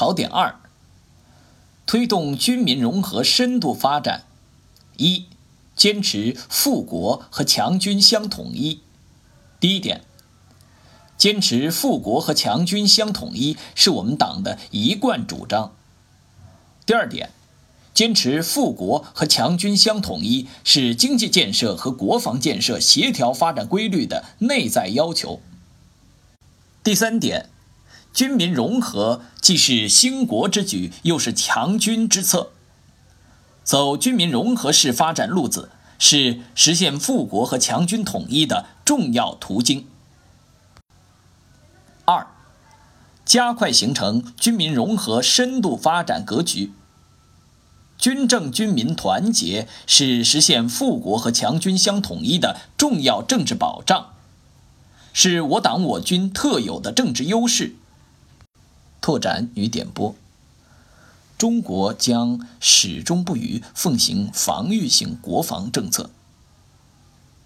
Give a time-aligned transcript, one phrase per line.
[0.00, 0.58] 考点二：
[1.84, 4.24] 推动军民融合深度发展。
[4.96, 5.26] 一、
[5.76, 8.80] 坚持富国和强军相统一。
[9.60, 10.00] 第一点，
[11.18, 15.74] 坚持富国和强军相统一是我们党的一贯主张。
[16.86, 17.28] 第二点，
[17.92, 25.42] 坚持富国和强军相统一是经济建设和国防建设协调发展规律的内在要求。
[26.82, 27.50] 第三点。
[28.12, 32.50] 军民融合既是兴国之举，又是强军之策。
[33.62, 39.86] 走军民融合式发展路子，是实现富国和强军统一的重要途径。
[42.04, 42.26] 二，
[43.24, 46.72] 加快形成军民融合深度发展格局。
[47.96, 54.14] 军政军民团结是实现富国和强军相统一的重要政治保障，
[55.12, 57.76] 是我党我军特有的政治优势。
[59.00, 60.14] 拓展与点拨：
[61.38, 66.10] 中国将始终不渝奉行防御性国防政策。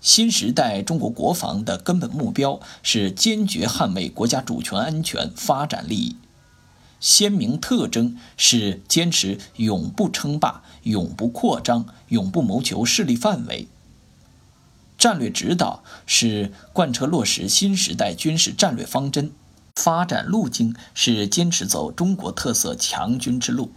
[0.00, 6.16] 新时代中国国防的根本目标是坚决捍卫国家主权安全、发展利益，
[7.00, 13.66] 鲜明特征是坚持永不称霸、永不扩张、永不谋求势力范围。
[14.98, 19.32] 战略指导是贯彻落实新时代军事战略方针。
[19.74, 23.72] 发展路径是坚持走中国特色强军之路，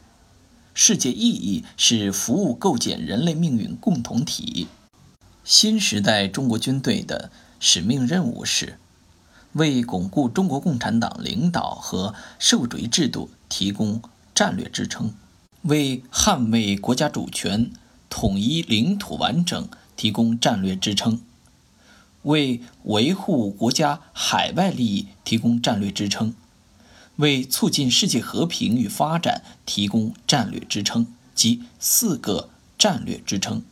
[0.73, 4.67] 世界意义是服务构建人类命运共同体。
[5.43, 8.77] 新时代中国军队的使命任务是
[9.53, 14.01] 为巩固中国共产党领导和社会主义制度提供
[14.35, 15.13] 战略支撑，
[15.63, 17.71] 为捍卫国家主权、
[18.09, 21.21] 统一领土完整提供战略支撑。
[22.23, 26.33] 为维护国家海外利益提供战略支撑，
[27.17, 33.63] 为促进世界和平与发展提供战略支撑，及四个战略支撑。